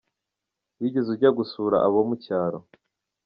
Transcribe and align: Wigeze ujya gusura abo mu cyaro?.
Wigeze 0.79 1.07
ujya 1.15 1.29
gusura 1.37 1.77
abo 1.87 1.99
mu 2.07 2.15
cyaro?. 2.23 2.59